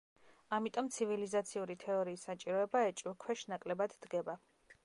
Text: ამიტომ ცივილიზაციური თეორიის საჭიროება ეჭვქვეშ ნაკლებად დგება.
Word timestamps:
ამიტომ 0.55 0.89
ცივილიზაციური 0.95 1.77
თეორიის 1.85 2.25
საჭიროება 2.31 2.85
ეჭვქვეშ 2.89 3.47
ნაკლებად 3.55 3.99
დგება. 4.07 4.41